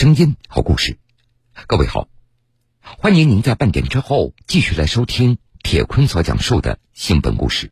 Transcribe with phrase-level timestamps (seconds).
[0.00, 0.96] 声音，好故事。
[1.66, 2.08] 各位好，
[2.80, 7.70] 欢迎您在半点之后继续来收听铁坤所讲述的新闻故事。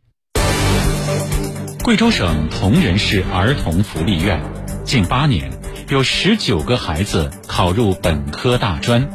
[1.83, 4.43] 贵州省铜仁市儿童福利院
[4.85, 5.51] 近八年
[5.89, 9.09] 有十九个孩子考入本科大专，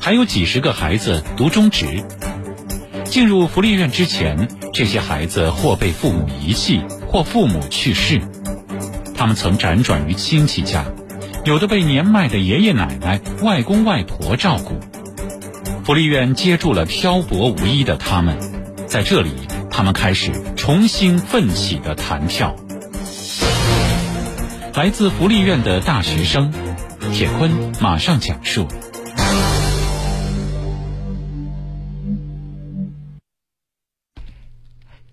[0.00, 2.04] 还有几十个孩子读中职。
[3.04, 8.22] 进入福利院之前，这些孩子或被父母遗弃，或父母去世，
[9.16, 10.86] 他们曾辗转于亲戚家。
[11.44, 14.78] 有的被年迈的爷爷奶奶、外公外婆照顾，
[15.84, 18.38] 福利院接住了漂泊无依的他们，
[18.86, 19.32] 在这里，
[19.68, 22.54] 他们开始重新奋起的弹跳。
[24.76, 26.52] 来自福利院的大学生，
[27.12, 28.68] 铁坤马上讲述。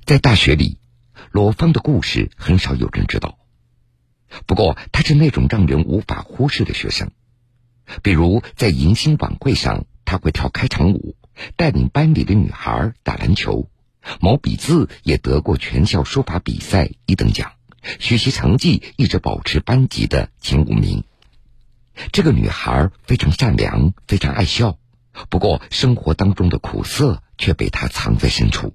[0.05, 0.77] 在大学里，
[1.31, 3.39] 罗芳的故事很少有人知道。
[4.45, 7.11] 不过，他是那种让人无法忽视的学生。
[8.03, 11.15] 比如，在迎新晚会上，他会跳开场舞，
[11.55, 13.69] 带领班里的女孩打篮球，
[14.21, 17.53] 毛笔字也得过全校书法比赛一等奖，
[17.99, 21.03] 学习成绩一直保持班级的前五名。
[22.11, 24.77] 这个女孩非常善良，非常爱笑，
[25.29, 28.73] 不过生活当中的苦涩却被她藏在深处。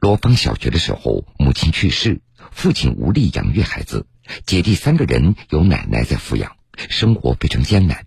[0.00, 2.20] 罗芳小学的时候，母亲去世，
[2.52, 4.06] 父亲无力养育孩子。
[4.46, 6.56] 姐弟三个人由奶奶在抚养，
[6.88, 8.06] 生活非常艰难。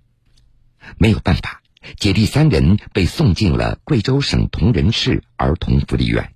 [0.98, 1.62] 没有办法，
[1.98, 6.34] 姐弟三人被送进了贵州省铜仁市儿童福利院。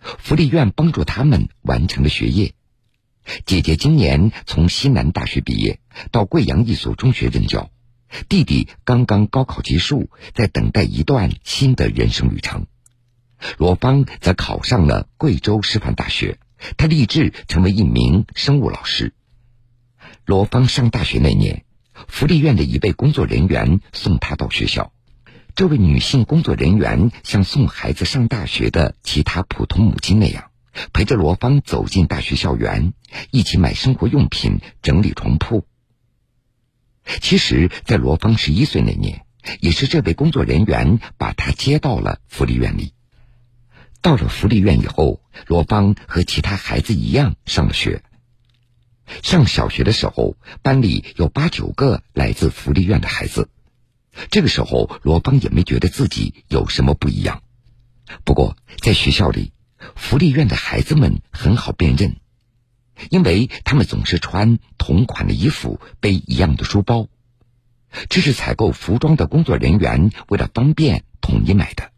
[0.00, 2.54] 福利院帮助他们完成了学业。
[3.44, 7.70] 姐姐今年从西南大学毕业，到贵阳一所中学任教。
[8.28, 12.66] 弟弟刚刚高考结束，在等待一段新的人生旅程。
[13.58, 16.38] 罗芳则考上了贵州师范大学。
[16.76, 19.12] 他立志成为一名生物老师。
[20.24, 21.64] 罗芳上大学那年，
[22.06, 24.92] 福利院的一位工作人员送她到学校。
[25.56, 30.50] 这位女性工作人员像送孩子上大学的其他普通母亲那样，
[30.92, 32.92] 陪着罗芳走进大学校园，
[33.30, 35.66] 一起买生活用品、整理床铺。
[37.20, 39.26] 其实，在罗芳十一岁那年，
[39.60, 42.92] 也是这位工作人员把她接到了福利院里。
[44.02, 48.02] 到了福利院以后，罗芳和其他孩子一样上了学。
[49.22, 53.50] 上小学的时候，班里有八九个来自福利院的孩子。
[54.30, 57.42] 这个时候，罗邦也没觉得自己有什么不一样。
[58.24, 59.52] 不过，在学校里，
[59.96, 62.16] 福利院的孩子们很好辨认，
[63.10, 67.08] 因为他们总是穿同款的衣服，背一样的书包。
[68.08, 71.89] 这是采购服装的工作人员为了方便统一买的。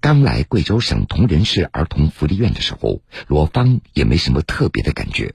[0.00, 5.34] 刚来贵州省铜仁市儿童福利院的时候，罗芳也没什么特别的感觉。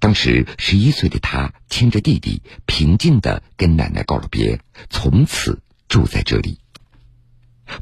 [0.00, 4.60] 当时十一岁的他牵着弟弟，平静的跟奶奶告了别，
[4.90, 6.60] 从此住在这里。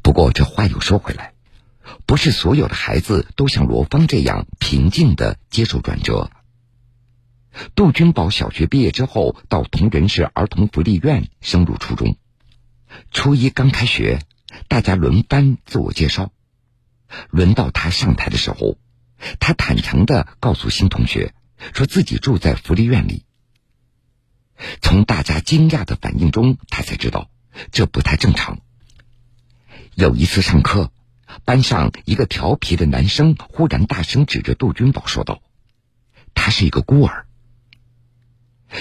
[0.03, 1.33] 不过这话又说回来，
[2.07, 6.31] 不是所有的孩子都像罗芳这样平静的接受转折。
[7.75, 12.17] 杜君宝小学毕业之后，到铜仁市儿童福利院升入初中。
[13.13, 14.21] 初一刚开学。
[14.69, 16.33] 大家轮番自我介绍，
[17.31, 18.79] 轮到他上台的时候，
[19.41, 21.35] 他坦诚的告诉新同学，
[21.75, 23.25] 说自己住在福利院里。
[24.81, 27.31] 从大家惊讶的反应中，他才知道
[27.73, 28.61] 这不太正常。
[29.95, 30.91] 有一次上课，
[31.45, 35.43] 班上一个调皮的男生忽然大声指着杜君宝说道
[36.35, 37.27] ：“他是一个孤儿。”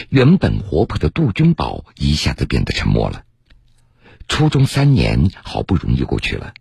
[0.10, 3.25] 原本活泼的杜君宝一下子变得沉默了。
[4.28, 6.54] 初中三年好不容易过去了，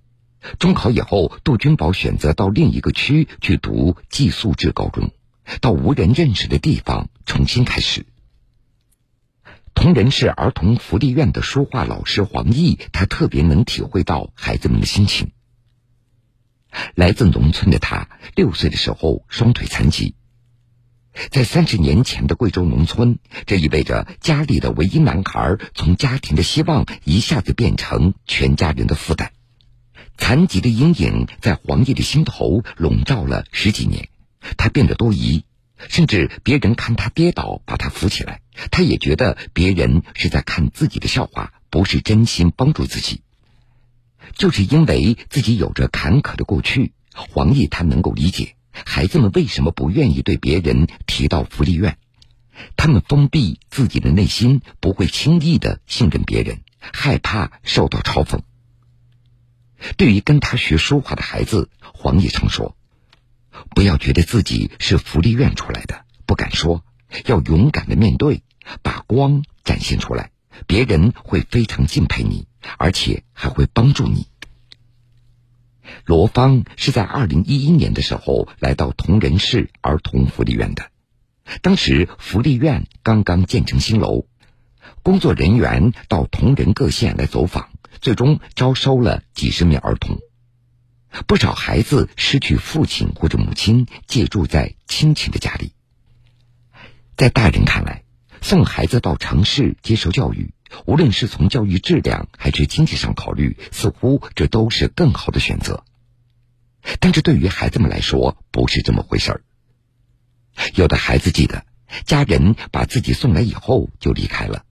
[0.58, 5.10] 中考以后，杜君宝选择到另一个区去读寄宿制高中，
[5.60, 8.06] 到无人认识的地方重新开始。
[9.74, 15.32] 铜仁市儿童福利院的书画老师黄毅，他特别能体会到孩子们的心情。
[16.94, 20.14] 来自农村的他，六岁的时候双腿残疾。
[21.30, 29.32] 在三十年前的贵州农村，这意味着家里的唯一男孩从家庭的希望一下子变成全家人的负担。
[30.16, 34.08] 残疾的阴影在黄奕的心头笼罩了十几年，
[34.56, 35.44] 他变得多疑，
[35.88, 38.40] 甚至别人看他跌倒把他扶起来，
[38.70, 43.22] 他也觉得别人是在看自己的笑话，不是真心帮助自己。
[44.36, 48.54] 就是因为自己有着坎坷的过去，黄奕他能够理解。
[48.84, 51.96] 孩子们为什么不愿意对别人提到福利院？
[52.76, 58.40] 他们封闭自己的内心，不会轻易的信任别人，害怕受到嘲讽。
[59.96, 62.76] 对于跟他学书画的孩子，黄奕常说
[63.74, 66.84] ：“不要觉得自己是福利院出来的，不敢说，
[67.26, 68.42] 要勇敢的面对，
[68.82, 70.30] 把光展现出来，
[70.66, 72.46] 别人会非常敬佩你，
[72.78, 74.28] 而且还会帮助你。
[76.04, 80.90] 罗芳是在二零一一年的时候来到铜仁市儿童福利院的，
[81.62, 84.26] 当时福利院刚刚建成新楼，
[85.02, 87.68] 工作人员到铜仁各县来走访，
[88.00, 90.18] 最终招收了几十名儿童。
[91.26, 95.72] 不少孩子失去父亲或者母亲，借住在亲戚的家里。
[97.16, 98.02] 在大人看来，
[98.40, 100.53] 送孩子到城市接受教育，
[100.86, 105.84] 无论是从教育质量还是经济上考虑，似乎这都是更好的选择。
[107.00, 109.42] 但是对于孩子们来说，不是这么回事儿。
[110.74, 111.64] 有的孩子记得，
[112.04, 114.64] 家人把自己送来以后就离开了，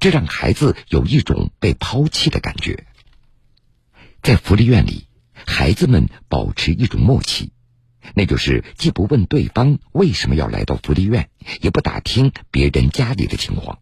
[0.00, 2.86] 这让孩子有一种被抛弃的感觉。
[4.22, 5.06] 在福利院里。
[5.46, 7.52] 孩子们保持一种默契，
[8.14, 11.28] 那就是既不问对方为什么要来到福利院，
[11.60, 13.78] 也不打听别人家里的情况。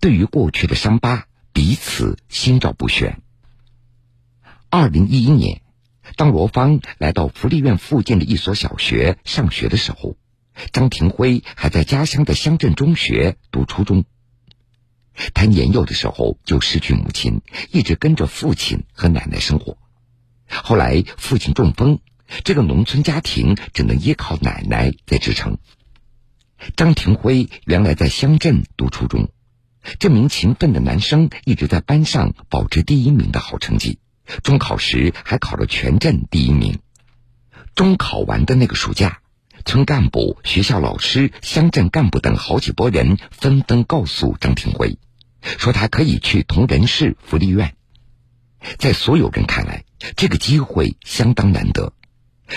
[0.00, 3.20] 对于过去的伤疤，彼此心照不宣。
[4.70, 5.62] 二零一一年，
[6.16, 10.16] 当罗芳来到福利院附近的一所小学上学的时候，
[10.72, 14.04] 张廷辉还在家乡的乡镇中学读初中。
[15.34, 17.42] 他年幼的时候就失去母亲，
[17.72, 19.76] 一直跟着父亲和奶奶生活。
[20.46, 22.00] 后来父亲中风，
[22.44, 25.58] 这个农村家庭只能依靠奶奶在支撑。
[26.76, 29.28] 张庭辉原来在乡镇读初中，
[29.98, 33.98] 这名勤奋的男生一直在班上保持第一名的好成绩，
[34.42, 36.78] 中考时还考了全镇第一名。
[37.74, 39.20] 中考完的那个暑假，
[39.64, 44.98] 村干部、学校老师、乡镇干部等好几拨人纷纷告诉张廷辉，
[45.42, 47.74] 说他可以去铜仁市福利院。
[48.78, 49.84] 在所有人看来，
[50.16, 51.92] 这个机会相当难得。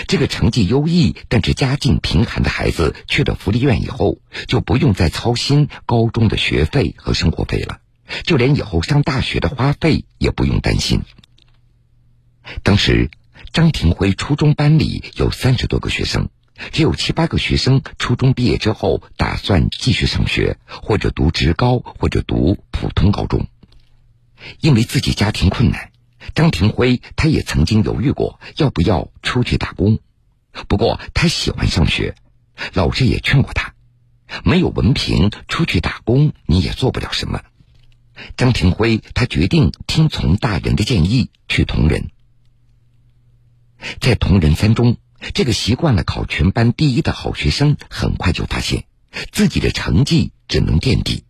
[0.06, 4.18] 这个成绩优异但是家境贫寒的孩子去了福利院以后，
[4.48, 7.80] 就不用再操心高中的学费和生活费了，
[8.24, 11.02] 就连以后上大学的花费也不用担心。
[12.62, 13.10] 当时，
[13.52, 16.30] 张廷辉初中班里有三十多个学生，
[16.72, 23.46] 只有七八个学生初中毕业之后打算继续上学，或者读职高，或者读普通高中。
[24.60, 25.91] 因为自己家庭困难。
[26.34, 29.98] 张庭辉，他也曾经犹豫过要不要出去打工，
[30.68, 32.14] 不过他喜欢上学，
[32.74, 33.74] 老师也劝过他，
[34.44, 37.42] 没有文凭出去打工你也做不了什么。
[38.36, 42.10] 张庭辉他决定听从大人的建议去同仁，
[44.00, 44.98] 在同仁三中，
[45.34, 48.84] 这个习惯了考全班第一的好学生，很快就发现
[49.32, 51.24] 自己的成绩只能垫底。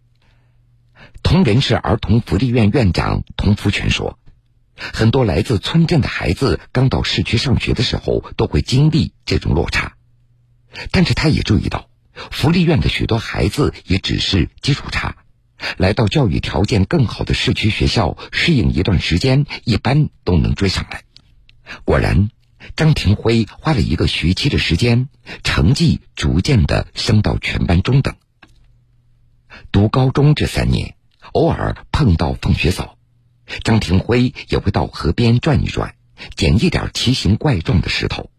[1.23, 4.19] 同仁市儿童福利院院长童福全说。
[4.93, 9.95] 很多来自村镇的孩子刚到市区上学的时候，都会经历这种落差。
[10.91, 11.89] 但是他也注意到，
[12.31, 15.17] 福利院的许多孩子也只是基础差，
[15.77, 21.05] 来到教育条件更好的市区学校适应一段时间，一般都能追上来。
[21.85, 22.31] 果然，
[22.75, 25.09] 张廷辉花了一个学期的时间，
[25.45, 28.17] 成绩逐渐的升到全班中等。
[29.71, 30.97] 读高中这三年，
[31.33, 32.97] 偶尔碰到放学早。
[33.65, 35.95] 张庭辉也会到河边转一转，
[36.37, 38.31] 捡一点奇形怪状的石头。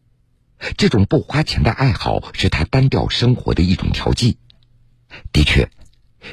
[0.77, 4.37] 这种不花钱的爱好是他单调生活的一种调剂。
[5.31, 5.69] 的确，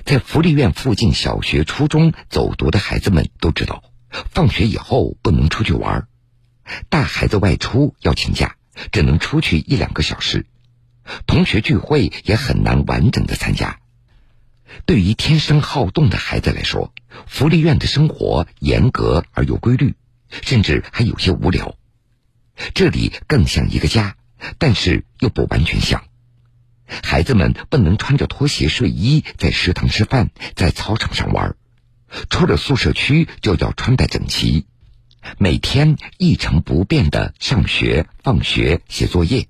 [0.05, 3.83] 在福利院附近小学、初中走读的孩子们都知道，
[4.31, 6.09] 放学以后不能出去玩儿，
[6.89, 8.57] 大孩子外出要请假，
[8.93, 10.47] 只能出去一两个小时。
[11.27, 13.81] 同学聚会也很难完整的参加。
[14.87, 16.93] 对于天生好动的孩子来说，
[17.27, 19.95] 福利院的生活严格而有规律，
[20.31, 21.77] 甚至还有些无聊。
[22.75, 24.17] 这里更像一个家，
[24.59, 26.05] 但是又不完全像。
[26.87, 31.55] 孩子们不能穿着拖鞋、睡衣在食堂吃饭，在操场上玩，
[32.29, 34.67] 出了宿舍区就要穿戴整齐，
[35.39, 39.47] 每天一成不变的上学、放学、写作业。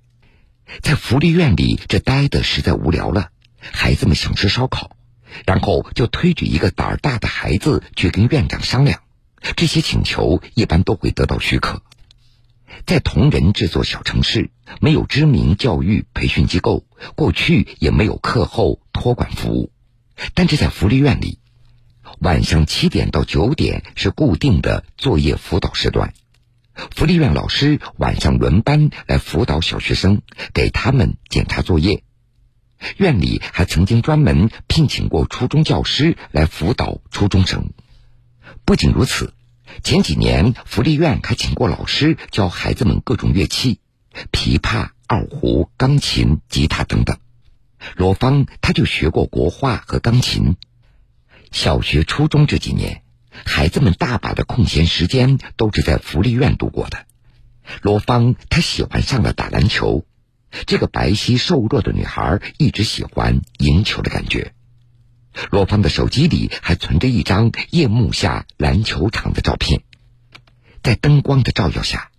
[0.83, 4.97] 在福利院里，这待的实在无聊了，孩子们想吃烧烤。
[5.47, 9.01] 然后就推举一个胆儿大的孩子去跟院长商量，
[9.57, 11.83] 这些请求一般都会得到许可。
[12.87, 16.85] 在同仁这座小城市，没有知名教育培训机构，
[17.15, 19.73] 过去也没有课后托管服务，
[20.35, 21.39] 但是在福利院里，
[22.21, 26.15] 晚上七点到九点是固定的作业辅导时段，
[26.95, 30.23] 福利院老师晚上轮班来辅导小学生，
[30.55, 32.03] 给他们检查作业。
[32.97, 37.73] 院里还曾经专门聘请过初中教师来辅导初中生。
[38.65, 39.33] 不仅如此，
[39.83, 43.81] 前几年福利院还请过老师教孩子们各种乐器，
[44.33, 47.19] 琵琶、二胡、钢琴、吉他等等。
[47.97, 50.57] 罗芳他就学过国画和钢琴。
[51.51, 53.03] 小学、初中这几年，
[53.45, 57.07] 孩子们大把的空闲时间都是在福利院度过的。
[57.83, 60.05] 罗芳她喜欢上了打篮球，
[60.66, 64.52] 这个白皙瘦弱的女孩一直喜欢赢球的感觉。
[65.50, 69.83] 罗芳的手机里还存着一张夜幕下篮球场的照片，
[70.83, 72.11] 在灯光的照耀下，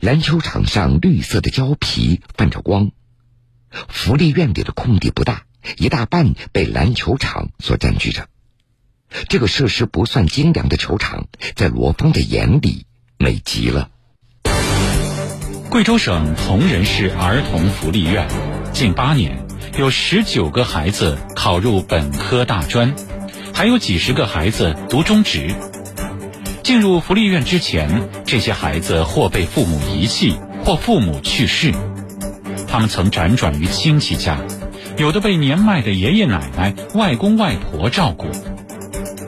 [0.00, 2.90] 篮球场上绿色的胶皮泛着光。
[3.88, 5.44] 福利院里的空地不大，
[5.76, 8.28] 一大半被篮球场所占据着。
[9.28, 12.86] 这个设施不算精良的球场，在罗芳的眼里
[13.18, 13.90] 美极了。
[15.74, 18.28] 贵州省铜仁市儿童福利院
[18.72, 19.44] 近八年
[19.76, 22.94] 有十九个孩子考入本科大专，
[23.52, 25.52] 还有几十个孩子读中职。
[26.62, 31.74] 进入福利院之前，这些孩子或被父母遗弃，或父母去世。
[32.68, 34.38] 他们曾辗转于亲戚家，
[34.96, 38.28] 有的被年迈的爷爷奶奶、外公外婆照顾。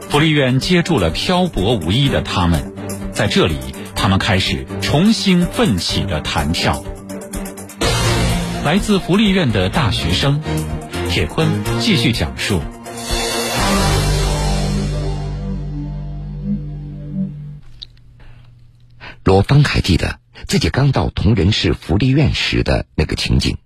[0.08, 2.72] 福利院接住了漂泊无依的他们，
[3.10, 3.56] 在这里，
[4.06, 6.84] 他们开始重新奋起的弹跳。
[8.64, 10.40] 来自福利院的大学生，
[11.10, 11.48] 铁坤
[11.80, 12.62] 继续讲述。
[19.24, 20.20] 罗芳还记得。
[20.46, 23.56] 自己刚到铜仁市福利院时的那个情景，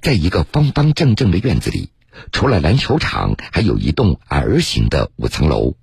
[0.00, 1.90] 在一个方方正正的院子里，
[2.30, 5.74] 除了篮球场，还有一栋 R 型的五层楼。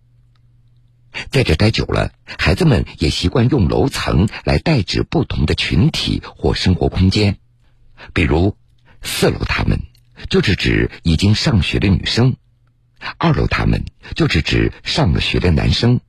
[1.31, 7.37] 在这待久了，孩子们也习惯用楼层来代指不同的群体或生活空间。
[8.13, 8.57] 比如，
[9.01, 9.81] 四楼他们
[10.29, 12.35] 就是指已经上学的女生，
[13.17, 15.99] 二楼他们就是指上了学的男生。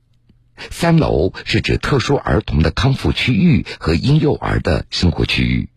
[0.71, 5.69] 三楼是指特殊儿童的康复区域和婴幼儿的生活区域，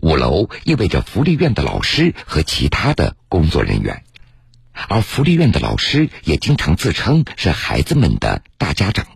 [0.00, 4.02] 五楼意味着福利院的老师和其他的工作人员，
[4.88, 9.06] 而福利院的老师也经常自称是孩子们的大家长，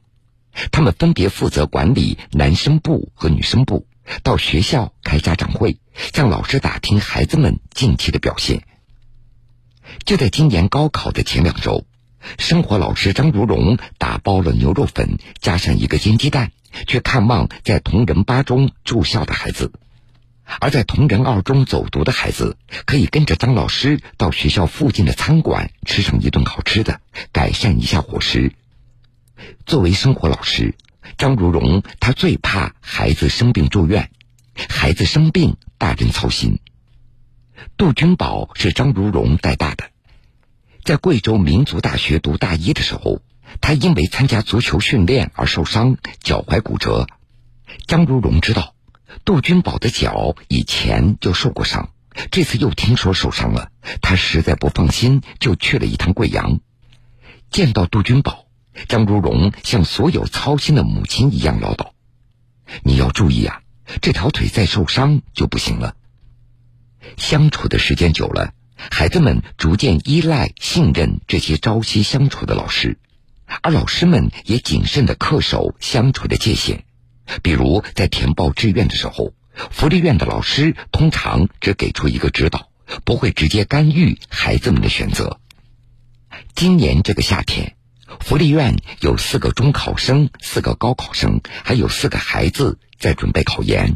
[0.70, 3.86] 他们分别负责管理男生部和女生部，
[4.22, 5.78] 到学校开家长会，
[6.12, 8.64] 向老师打听孩子们近期的表现。
[10.04, 11.86] 就在今年高考的前两周。
[12.38, 16.52] 生活老师张如荣打包了牛肉粉，加上一个煎鸡蛋，
[16.86, 19.72] 去看望在同仁八中住校的孩子。
[20.60, 27.00] 而在同仁二中走读的孩子，可以跟着张老师到学校附近的餐馆吃上一顿好吃的，
[27.32, 28.52] 改善一下伙食。
[29.66, 30.74] 作为生活老师，
[31.18, 34.10] 张如荣他最怕孩子生病住院，
[34.68, 36.58] 孩子生病大人操心。
[37.76, 39.90] 杜君宝是张如荣带大的。
[40.84, 43.22] 在贵州民族大学读大一的时候，
[43.60, 47.06] 他因为参加足球训练而受伤，脚踝骨折。
[47.86, 48.74] 张如荣知道，
[49.24, 51.90] 杜君宝的脚以前就受过伤，
[52.30, 56.60] 这次又听说受伤了，他实在不放心，就去了一趟贵阳。
[57.50, 58.46] 见到杜君宝，
[58.88, 61.90] 张如荣像所有操心的母亲一样唠叨
[62.82, 63.62] ：“你要注意啊，
[64.00, 65.94] 这条腿再受伤就不行了。”
[67.18, 68.54] 相处的时间久了。
[68.90, 72.98] 孩子们逐渐依赖、信任这些朝夕相处的老师，
[73.60, 76.84] 而老师们也谨慎的恪守相处的界限。
[77.42, 79.32] 比如在填报志愿的时候，
[79.70, 82.70] 福利院的老师通常只给出一个指导，
[83.04, 85.38] 不会直接干预孩子们的选择。
[86.54, 87.76] 今年这个夏天，
[88.20, 93.94] 福利院有四个中考生、四个高考生，还有四个孩子在准备考研。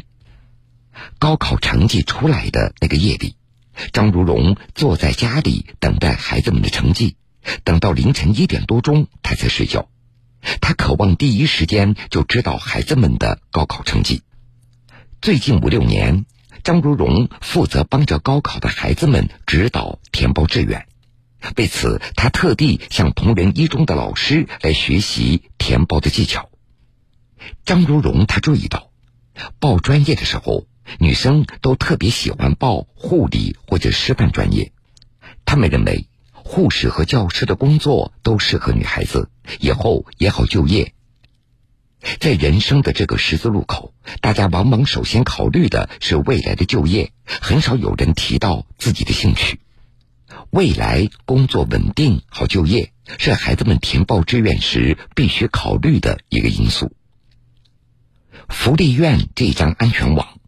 [1.19, 3.37] 高考成绩出来的那个夜里。
[3.93, 7.17] 张如荣坐在家里等待孩子们的成绩，
[7.63, 9.91] 等到凌晨一点多钟，他才睡觉。
[10.61, 14.23] 他渴望第一时间就知道孩子们的高考成绩。
[15.21, 16.27] 最近五六年，
[16.63, 20.87] 张如荣负责帮着高考的孩子们指导填报志愿。
[21.57, 26.51] 为此，他特地向同仁一中的老师来学习填报的技巧。
[27.65, 28.91] 张如荣他注意到，
[29.59, 30.67] 报专业的时候。
[31.01, 34.71] 女生都特别喜欢报护理或者师范专业，
[35.45, 36.07] 他们认为
[36.49, 40.95] 护士和教师的工作都适合女孩子，以后也好就业。
[42.21, 49.59] 在人生的这个十字路口，大家往往首先考虑的是未来的就业，很少有人提到自己的兴趣。
[50.51, 56.93] 未来工作稳定好就业，是孩子们填报志愿时必须考虑的一个因素。
[58.49, 60.39] 福利院这张安全网。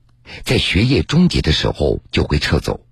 [0.45, 2.87] 在学业终结的时候就会撤走。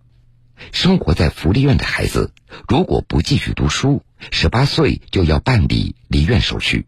[0.73, 2.33] 生活在福利院的孩子，
[2.69, 6.87] 如果不继续读书，十八岁就要办理离院手续；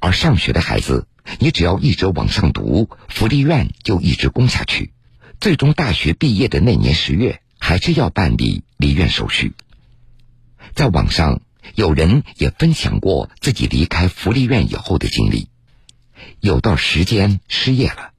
[0.00, 1.06] 而上学的孩子，
[1.38, 4.92] 你只要一直往上读，福利院就一直供下去，
[5.40, 9.54] 最终大学毕业的那年十月，还是要办理离院手续。
[10.74, 11.40] 在网上
[11.74, 15.48] 有人也分享过自己离开福利院以后的经历。
[16.40, 18.12] 有段时间失业了，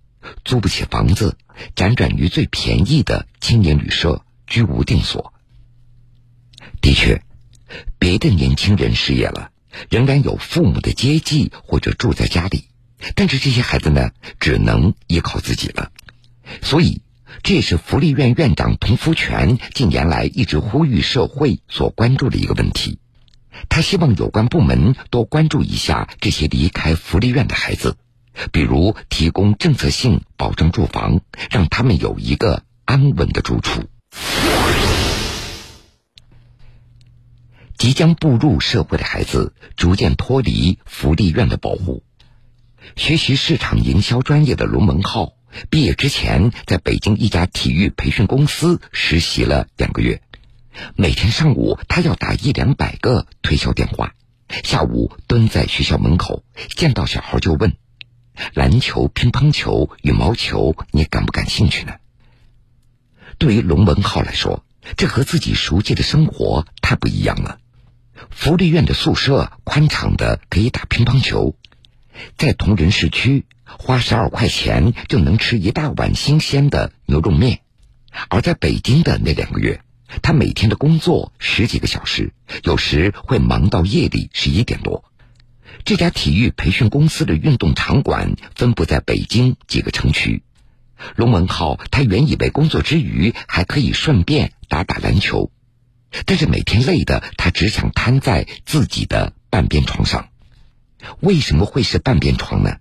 [0.44, 1.38] 租不起房子，
[1.76, 5.34] 辗转于最便宜的青年旅社，居无定所。
[6.82, 7.22] 的确，
[8.00, 9.52] 别的年轻人失业了，
[9.90, 12.66] 仍然有父母的接济或者住在家里，
[13.16, 15.92] 但是这些孩子呢，只能依靠自己了。
[16.62, 17.02] 所以，
[17.42, 23.00] 这也是福利院院长童福全近年来一直呼吁社会所关注的一个问题。
[23.70, 27.98] 他希望有关部门多关注一下这些离开福利院的孩子，
[28.52, 33.84] 比如提供政策性保证住房，让他们有一个安稳的住处。
[37.78, 42.04] 即将步入社会的孩子逐渐脱离福利院的保护，
[42.96, 45.34] 学习市场营销专业的龙文浩，
[45.70, 50.22] 毕业之前在北京一家体育培训公司实习了两个月。
[50.96, 54.12] 每天上午，他要打一两百个推销电话；
[54.64, 56.44] 下午蹲在学校门口，
[56.76, 57.76] 见到小孩就问
[58.56, 61.94] ：“篮球、乒乓球、羽毛球，你感不感兴趣呢？”
[63.44, 64.64] 对于龙文浩来说，
[64.96, 67.60] 这和自己熟悉的生活太不一样了。
[68.30, 71.58] 福利院的宿舍宽敞的，可以打乒乓球；
[72.38, 77.58] 在铜仁市区，花十二块钱就能吃一大碗新鲜的牛肉面；
[78.30, 79.82] 而在北京的那两个月。
[80.22, 82.32] 他每天的工作十几个小时，
[82.64, 85.04] 有时会忙到夜里十一点多。
[85.84, 90.44] 这家体育培训公司的运动场馆分布在北京几个城区。
[91.16, 95.52] 龙文浩他原以为工作之余还可以顺便打打篮球，
[96.26, 100.30] 但是每天累的他只想瘫在自己的半边床上。
[101.20, 102.78] 为什么会是半边床呢？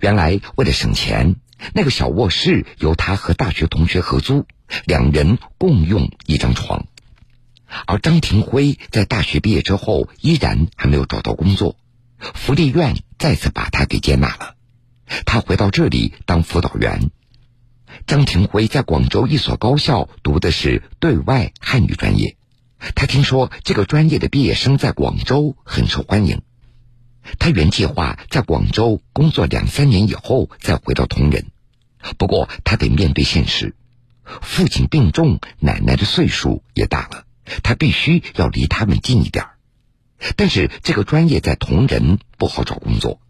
[0.00, 1.36] 原来为了省钱，
[1.74, 4.46] 那个小卧室由他和大学同学合租。
[4.86, 6.86] 两人共用一张床，
[7.86, 11.76] 而张廷辉在大学毕业之后依然还没有找到工作，
[12.18, 14.54] 福利院再次把他给接纳了，
[15.26, 17.10] 他回到这里当辅导员。
[18.06, 22.36] 张庭辉在广州一所高校读的是对外汉语专业，
[22.94, 26.42] 他听说这个专业的毕业生在广州很受欢迎，
[27.38, 31.46] 他原计划在广州工作两三年以后再回到铜仁，
[32.18, 33.74] 不过他得面对现实。
[34.24, 37.24] 父亲病重，奶奶的岁数也大了，
[37.62, 39.46] 他必须要离他们近一点
[40.36, 43.20] 但是这个专业在铜仁不好找工作，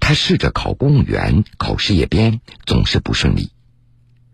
[0.00, 3.50] 他试着考公务员，考事业编，总是不顺利。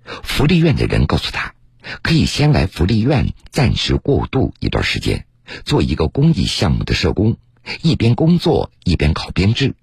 [0.04, 1.54] 福利院的人告诉他，
[2.02, 5.26] 可以先来福利院暂时过渡一段时间，
[5.64, 7.36] 做一个公益项目的社工，
[7.82, 9.74] 一边工作一边考编制。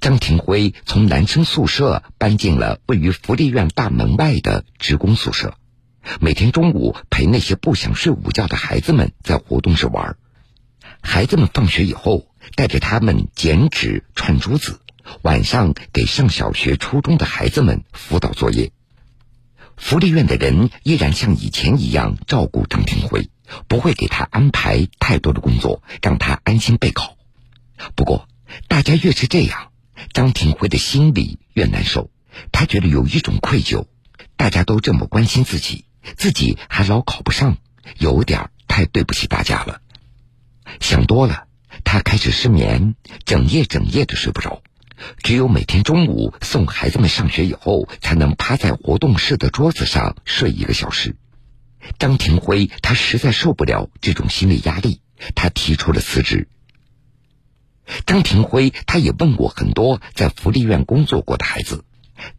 [0.00, 5.56] 张廷辉从男生宿舍搬进了位于福利院大门外的职工宿舍，
[6.20, 10.16] 每天中午陪那些不想睡午觉的孩子们在活动室玩。
[11.02, 14.80] 孩子们放学以后，带着他们剪纸、串珠子，
[15.22, 18.72] 晚上给上小学、初中的孩子们辅导作业。
[19.76, 23.28] 福利院的人依然像以前一样照顾张廷辉，
[23.68, 27.16] 不会给他安排太多的工作，让他安心备考。
[27.94, 28.28] 不过，
[28.68, 29.70] 大家越是这样。
[30.12, 32.10] 张廷辉的心里越难受，
[32.52, 33.86] 他觉得有一种愧疚。
[34.36, 35.84] 大家都这么关心自己，
[36.16, 37.56] 自己还老考不上，
[37.98, 39.80] 有点太对不起大家了。
[40.80, 41.44] 想多了，
[41.84, 44.62] 他开始失眠，整夜整夜的睡不着。
[45.22, 51.16] 只有每天中午送孩子们上学以后，才能趴在活动室的桌子上睡一个小时。
[51.98, 55.00] 张廷辉他实在受不了这种心理压力，
[55.34, 56.48] 他提出了辞职。
[58.04, 61.84] 张廷辉，他也问过很多在福利院工作过的孩子，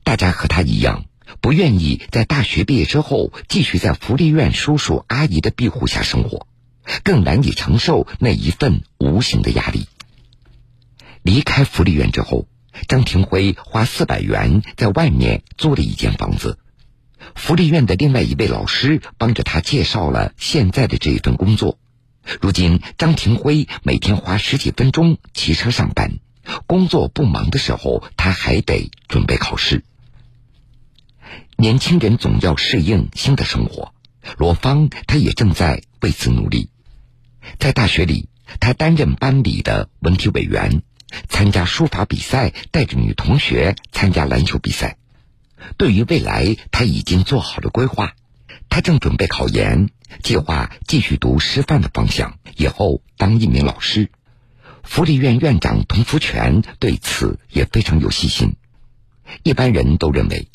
[0.04, 1.06] 大家和他一样，
[1.40, 6.48] 不愿意在大学毕业之后继续在福利院叔叔阿姨的庇护下生活，
[7.04, 9.88] 更难以承受那一份无形的压力。
[11.28, 12.48] 离开福利院之后，
[12.88, 16.58] 张廷辉花四百元在外面租了一间房子，
[17.36, 21.80] 福利院的另外一位老师帮着他介绍了现在的这一份工作。
[22.40, 26.20] 如今，张廷辉每天花十几分钟骑车上班，
[26.66, 29.84] 工作不忙的时候，他还得准备考试。
[31.58, 33.94] 年轻人总要适应新的生活，
[34.38, 36.70] 罗芳他也正在为此努力。
[37.60, 38.30] 在大学里，
[38.62, 40.84] 他担任班里的文体委员，
[41.30, 44.98] 参加书法比赛，带着女同学参加篮球比赛。
[45.78, 48.14] 对于未来，他已经做好了规划。
[48.70, 49.90] 他正准备考研，
[50.22, 54.10] 计划继续读师范的方向，以后当一名老师。
[54.84, 58.56] 福利院院长童福全对此也非常有信心。
[59.44, 60.50] 一般人都认为，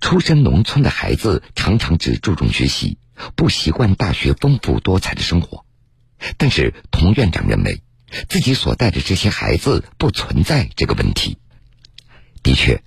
[0.00, 2.96] 出身农村的孩子常常只注重学习，
[3.34, 5.64] 不习惯大学丰富多彩的生活。
[6.38, 7.82] 但是童院长认为，
[8.28, 11.38] 自己所带的这些孩子不存在这个问题。
[12.42, 12.82] 的确，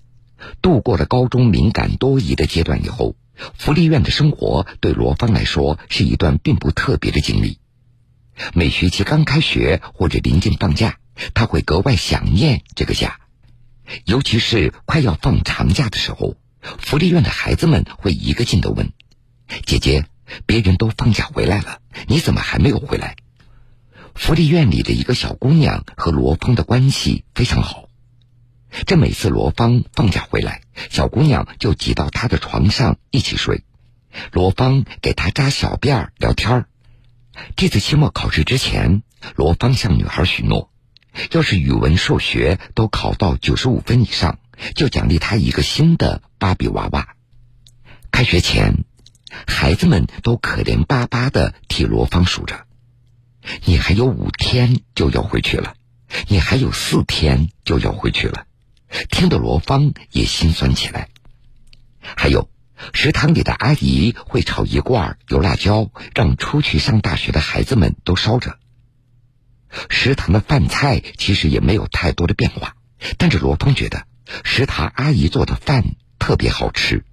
[0.61, 3.15] 度过了高中敏感多疑的阶段以后，
[3.57, 7.59] 福利院的生活对罗芳来说是一段并不特别的经历。
[8.53, 10.99] 每学期刚开学或者临近放假，
[11.33, 13.19] 他会格外想念这个家，
[14.05, 18.91] 尤其是快要放长假的时候，福利院的孩子们会一个劲的问
[19.65, 20.05] ：“姐姐。”
[20.45, 23.15] 别人都放假回来了，你怎么还没有回来？
[24.17, 27.87] 福利院里的一个小姑娘和罗芳的关系非常好。
[28.85, 33.63] 这每次罗芳放假回来，小姑娘就挤到她的床上一起睡，
[34.31, 36.65] 罗芳给她扎小辫儿聊天儿。
[37.55, 39.03] 这次期末考试之前，
[39.35, 40.71] 罗芳向女孩许诺，
[41.31, 44.39] 要是语文、数学都考到九十五分以上，
[44.75, 47.09] 就奖励她一个新的芭比娃娃。
[48.11, 48.83] 开学前。
[49.45, 52.65] 孩子们都可怜巴巴的替罗芳数着，
[53.65, 55.75] 你还有五天就要回去了，
[56.27, 58.45] 你还有四天就要回去了，
[59.09, 61.09] 听得罗芳也心酸起来。
[61.99, 62.49] 还有，
[62.93, 68.57] 食堂里的阿姨会炒一罐油辣椒，让出去上大学的孩子们都烧着。
[69.89, 72.75] 食堂的饭菜其实也没有太多的变化，
[73.17, 74.05] 但是罗芳觉得
[74.43, 77.03] 食堂阿姨做的饭特别好吃。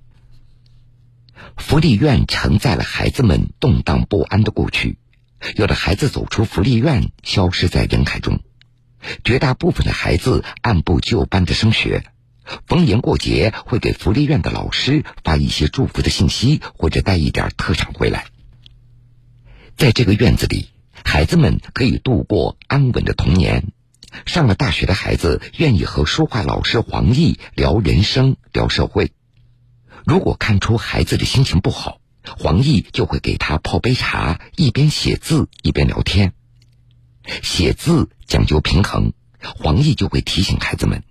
[1.56, 4.98] 福利院承载了孩子们动荡不安的过去，
[5.56, 8.38] 有的孩子走出福利院，消失在人海中；
[9.24, 12.04] 绝大部分的孩子按部就班的升学，
[12.66, 18.26] 逢年过节会给福利院的老师发一些祝福的信息，或者带一点特产回来。
[19.76, 20.70] 在这个院子里，
[21.04, 23.72] 孩子们可以度过安稳的童年。
[24.26, 29.10] 上了大学的孩子愿意和书画老师黄奕聊人生、聊社会。
[30.06, 36.32] 如果看出孩子的心情不好，黄奕就会给他泡杯茶，一边写字一边聊天。
[37.42, 41.02] 写字讲究平衡，黄奕就会提醒孩子们：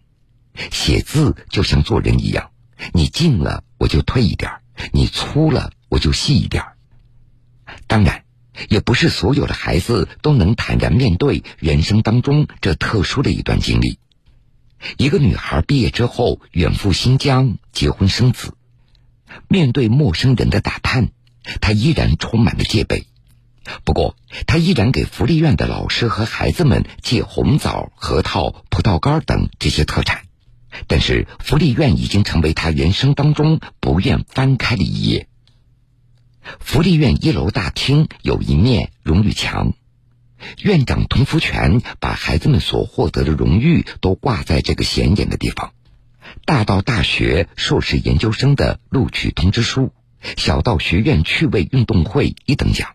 [0.72, 2.52] 写字就像做人一样，
[2.94, 4.52] 你近了我就退一点，
[4.92, 6.64] 你粗了我就细一点。
[7.88, 8.26] 当然，
[8.70, 14.00] 也不是所有的孩子都能坦然面对人生当中这特殊的一段经历。
[14.98, 18.54] 一个女孩毕业之后远赴新疆结婚生子。
[19.48, 21.10] 面对陌生人的打探，
[21.62, 23.06] 他依然充满了戒备。
[23.86, 24.16] 不过，
[24.46, 30.24] 他依然给福利院的老师和孩子们借红枣、核桃、葡萄干等这些特产。
[30.88, 35.28] 但是，福利院已经成为他人生当中不愿翻开的一页。
[36.60, 39.74] 福利院一楼大厅有一面荣誉墙，
[40.62, 45.72] 院长童福全把孩子们所获得的荣誉都挂在这个显眼的地方。
[46.46, 49.92] 大到大学硕士研究生的录取通知书，
[50.38, 52.90] 小到学院趣味运动会一等奖。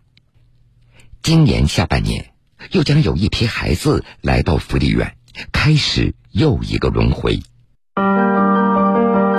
[1.21, 2.31] 今年下半年，
[2.71, 5.15] 又将有一批孩子来到福利院，
[5.51, 7.41] 开始又一个轮回。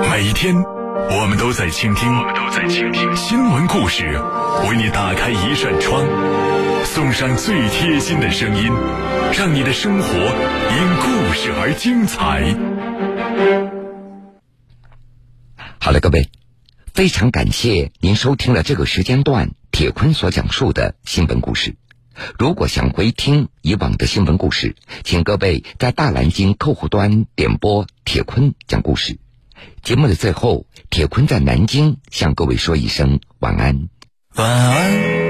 [0.09, 4.19] 每一天，我们都在倾听，我们都在倾听新闻故事，
[4.69, 6.05] 为你打开一扇窗，
[6.83, 8.71] 送上最贴心的声音，
[9.33, 13.80] 让你的生活因故事而精彩。
[15.83, 16.29] 好了，各位，
[16.93, 21.75] 非常感谢您收听了这个时间段铁坤所讲述的新闻故事。
[22.37, 29.17] 如果想回听以往的新闻故事，请各位在大南京客户端点播铁坤讲故事。
[29.81, 33.89] 节目的最后，铁坤在南京向各位说一声晚安。
[34.35, 35.20] 晚安，